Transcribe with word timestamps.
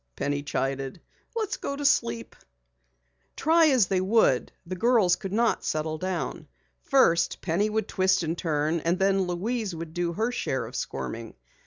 Penny 0.15 0.41
chided. 0.41 0.99
"Let's 1.35 1.57
go 1.57 1.75
to 1.75 1.85
sleep." 1.85 2.35
Try 3.37 3.67
as 3.69 3.85
they 3.85 4.01
would, 4.01 4.51
the 4.65 4.75
girls 4.75 5.15
could 5.15 5.31
not 5.31 5.63
settle 5.63 5.99
down. 5.99 6.47
First 6.81 7.39
Penny 7.43 7.69
would 7.69 7.87
twist 7.87 8.23
and 8.23 8.35
turn 8.35 8.79
and 8.79 8.97
then 8.97 9.27
Louise 9.27 9.75
would 9.75 9.93
do 9.93 10.13
her 10.13 10.31
share 10.31 10.65
of 10.65 10.75
squirming. 10.75 11.35